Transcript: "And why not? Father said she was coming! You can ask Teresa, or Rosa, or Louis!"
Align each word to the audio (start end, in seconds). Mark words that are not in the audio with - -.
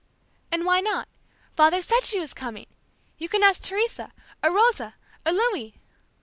"And 0.51 0.65
why 0.65 0.79
not? 0.81 1.07
Father 1.55 1.79
said 1.79 2.03
she 2.03 2.19
was 2.19 2.33
coming! 2.33 2.65
You 3.19 3.29
can 3.29 3.43
ask 3.43 3.61
Teresa, 3.61 4.11
or 4.41 4.49
Rosa, 4.51 4.95
or 5.27 5.31
Louis!" 5.31 5.75